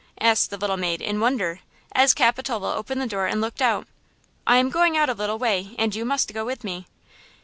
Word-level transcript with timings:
asked 0.19 0.49
the 0.49 0.57
little 0.57 0.77
maid, 0.77 0.99
in 0.99 1.19
wonder, 1.19 1.59
as 1.91 2.15
Capitola 2.15 2.73
opened 2.75 2.99
the 2.99 3.05
door 3.05 3.27
and 3.27 3.39
looked 3.39 3.61
out. 3.61 3.85
"I 4.47 4.57
am 4.57 4.71
going 4.71 4.97
out 4.97 5.09
a 5.09 5.13
little 5.13 5.37
way 5.37 5.75
and 5.77 5.93
you 5.93 6.05
must 6.05 6.33
go 6.33 6.43
with 6.43 6.63
me!" 6.63 6.87